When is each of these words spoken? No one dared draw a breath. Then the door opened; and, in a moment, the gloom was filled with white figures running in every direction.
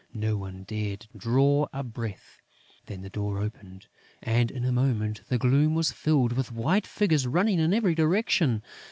No 0.15 0.35
one 0.35 0.63
dared 0.63 1.05
draw 1.15 1.67
a 1.71 1.83
breath. 1.83 2.39
Then 2.87 3.03
the 3.03 3.09
door 3.11 3.37
opened; 3.37 3.85
and, 4.23 4.49
in 4.49 4.65
a 4.65 4.71
moment, 4.71 5.21
the 5.29 5.37
gloom 5.37 5.75
was 5.75 5.91
filled 5.91 6.31
with 6.33 6.51
white 6.51 6.87
figures 6.87 7.27
running 7.27 7.59
in 7.59 7.71
every 7.71 7.93
direction. 7.93 8.63